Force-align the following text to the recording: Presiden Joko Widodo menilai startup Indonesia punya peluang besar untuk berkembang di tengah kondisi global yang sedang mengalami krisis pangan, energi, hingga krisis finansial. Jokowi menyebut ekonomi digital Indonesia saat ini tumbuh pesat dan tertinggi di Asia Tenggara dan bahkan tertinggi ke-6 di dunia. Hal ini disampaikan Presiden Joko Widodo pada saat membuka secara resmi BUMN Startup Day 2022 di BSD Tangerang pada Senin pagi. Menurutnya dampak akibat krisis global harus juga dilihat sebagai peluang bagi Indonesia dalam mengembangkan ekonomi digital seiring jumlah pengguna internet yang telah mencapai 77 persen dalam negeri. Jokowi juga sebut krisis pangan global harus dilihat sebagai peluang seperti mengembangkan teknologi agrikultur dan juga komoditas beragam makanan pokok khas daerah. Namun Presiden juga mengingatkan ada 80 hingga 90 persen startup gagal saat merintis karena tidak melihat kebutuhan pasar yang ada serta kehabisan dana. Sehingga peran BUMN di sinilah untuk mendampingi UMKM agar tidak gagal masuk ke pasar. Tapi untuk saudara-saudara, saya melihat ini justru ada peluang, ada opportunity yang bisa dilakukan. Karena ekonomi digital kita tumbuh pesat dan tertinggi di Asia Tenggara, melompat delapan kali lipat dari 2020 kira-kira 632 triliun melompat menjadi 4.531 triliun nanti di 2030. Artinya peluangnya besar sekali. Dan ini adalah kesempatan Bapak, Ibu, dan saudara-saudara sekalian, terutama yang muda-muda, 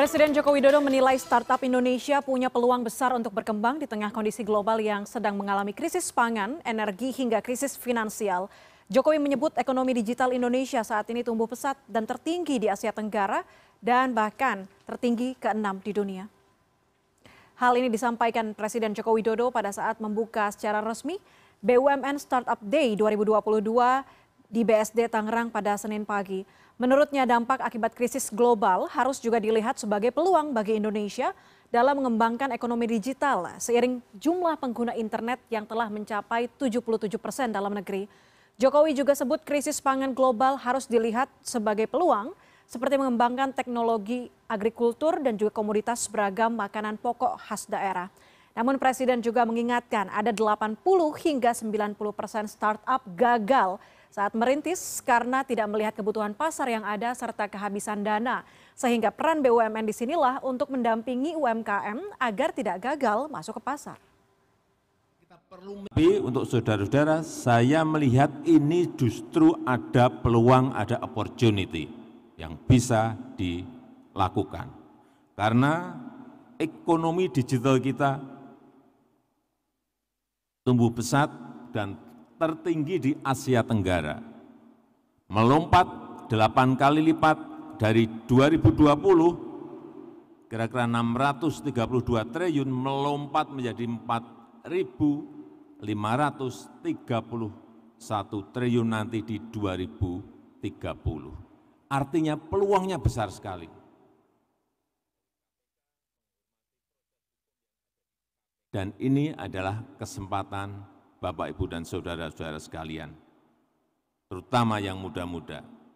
Presiden 0.00 0.32
Joko 0.32 0.56
Widodo 0.56 0.80
menilai 0.80 1.20
startup 1.20 1.60
Indonesia 1.60 2.24
punya 2.24 2.48
peluang 2.48 2.80
besar 2.80 3.12
untuk 3.12 3.36
berkembang 3.36 3.76
di 3.76 3.84
tengah 3.84 4.08
kondisi 4.08 4.40
global 4.40 4.80
yang 4.80 5.04
sedang 5.04 5.36
mengalami 5.36 5.76
krisis 5.76 6.08
pangan, 6.08 6.56
energi, 6.64 7.12
hingga 7.12 7.44
krisis 7.44 7.76
finansial. 7.76 8.48
Jokowi 8.88 9.20
menyebut 9.20 9.52
ekonomi 9.60 9.92
digital 9.92 10.32
Indonesia 10.32 10.80
saat 10.80 11.04
ini 11.12 11.20
tumbuh 11.20 11.44
pesat 11.44 11.76
dan 11.84 12.08
tertinggi 12.08 12.56
di 12.56 12.72
Asia 12.72 12.96
Tenggara 12.96 13.44
dan 13.76 14.16
bahkan 14.16 14.64
tertinggi 14.88 15.36
ke-6 15.36 15.68
di 15.84 15.92
dunia. 15.92 16.24
Hal 17.60 17.76
ini 17.76 17.92
disampaikan 17.92 18.56
Presiden 18.56 18.96
Joko 18.96 19.12
Widodo 19.12 19.52
pada 19.52 19.68
saat 19.68 20.00
membuka 20.00 20.48
secara 20.48 20.80
resmi 20.80 21.20
BUMN 21.60 22.16
Startup 22.16 22.56
Day 22.64 22.96
2022 22.96 23.36
di 24.50 24.66
BSD 24.66 25.06
Tangerang 25.06 25.48
pada 25.48 25.78
Senin 25.78 26.02
pagi. 26.02 26.42
Menurutnya 26.74 27.22
dampak 27.22 27.62
akibat 27.62 27.94
krisis 27.94 28.28
global 28.34 28.90
harus 28.90 29.22
juga 29.22 29.38
dilihat 29.38 29.78
sebagai 29.78 30.10
peluang 30.10 30.50
bagi 30.50 30.76
Indonesia 30.82 31.30
dalam 31.70 32.02
mengembangkan 32.02 32.50
ekonomi 32.50 32.90
digital 32.90 33.46
seiring 33.62 34.02
jumlah 34.18 34.58
pengguna 34.58 34.98
internet 34.98 35.38
yang 35.54 35.62
telah 35.62 35.86
mencapai 35.86 36.50
77 36.58 37.06
persen 37.22 37.54
dalam 37.54 37.70
negeri. 37.70 38.10
Jokowi 38.58 38.92
juga 38.92 39.14
sebut 39.14 39.40
krisis 39.46 39.78
pangan 39.78 40.10
global 40.12 40.58
harus 40.58 40.84
dilihat 40.90 41.30
sebagai 41.40 41.86
peluang 41.86 42.34
seperti 42.66 42.98
mengembangkan 42.98 43.54
teknologi 43.54 44.28
agrikultur 44.50 45.22
dan 45.22 45.38
juga 45.38 45.54
komoditas 45.54 46.10
beragam 46.10 46.58
makanan 46.58 46.98
pokok 46.98 47.38
khas 47.38 47.70
daerah. 47.70 48.10
Namun 48.50 48.82
Presiden 48.82 49.22
juga 49.22 49.46
mengingatkan 49.46 50.10
ada 50.10 50.34
80 50.34 50.82
hingga 51.22 51.54
90 51.54 51.94
persen 52.12 52.44
startup 52.50 53.00
gagal 53.14 53.78
saat 54.10 54.34
merintis 54.34 54.98
karena 55.06 55.46
tidak 55.46 55.70
melihat 55.70 55.94
kebutuhan 55.94 56.34
pasar 56.34 56.66
yang 56.66 56.82
ada 56.82 57.14
serta 57.14 57.46
kehabisan 57.46 58.02
dana. 58.02 58.42
Sehingga 58.74 59.14
peran 59.14 59.38
BUMN 59.38 59.86
di 59.86 59.94
sinilah 59.94 60.42
untuk 60.42 60.74
mendampingi 60.74 61.38
UMKM 61.38 62.18
agar 62.18 62.50
tidak 62.50 62.82
gagal 62.82 63.30
masuk 63.30 63.62
ke 63.62 63.62
pasar. 63.62 63.98
Tapi 65.50 66.22
untuk 66.22 66.46
saudara-saudara, 66.46 67.26
saya 67.26 67.82
melihat 67.82 68.30
ini 68.46 68.86
justru 68.94 69.54
ada 69.66 70.06
peluang, 70.06 70.70
ada 70.74 71.02
opportunity 71.02 71.90
yang 72.38 72.54
bisa 72.54 73.18
dilakukan. 73.34 74.70
Karena 75.34 75.98
ekonomi 76.54 77.26
digital 77.30 77.82
kita 77.82 78.22
tumbuh 80.62 80.94
pesat 80.94 81.34
dan 81.74 81.98
tertinggi 82.40 82.96
di 82.96 83.12
Asia 83.20 83.60
Tenggara, 83.60 84.16
melompat 85.28 85.84
delapan 86.32 86.72
kali 86.72 87.12
lipat 87.12 87.36
dari 87.76 88.08
2020 88.24 90.48
kira-kira 90.48 90.88
632 90.88 91.68
triliun 92.32 92.66
melompat 92.66 93.52
menjadi 93.52 93.84
4.531 94.64 95.84
triliun 98.56 98.88
nanti 98.88 99.20
di 99.20 99.36
2030. 99.52 101.92
Artinya 101.92 102.40
peluangnya 102.40 102.96
besar 102.98 103.30
sekali. 103.30 103.68
Dan 108.70 108.94
ini 109.02 109.34
adalah 109.34 109.82
kesempatan 109.98 110.89
Bapak, 111.20 111.52
Ibu, 111.52 111.68
dan 111.68 111.84
saudara-saudara 111.84 112.56
sekalian, 112.56 113.12
terutama 114.32 114.80
yang 114.80 114.96
muda-muda, 114.96 115.60